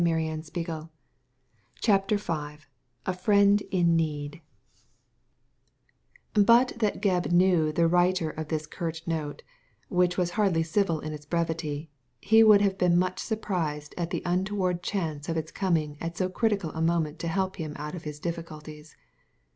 [0.01, 0.89] Digitized by Google
[1.79, 2.63] CHAPTER V
[3.05, 4.41] A FRIEND IN NEED
[6.33, 9.43] But that Gebb knew the writer of this curt note,
[9.89, 14.23] which was hardly civil in its brevity, he would have been much surprised at the
[14.25, 18.01] untoward chance of its coming at so critical a moment to help him out of
[18.01, 18.97] his difficulties.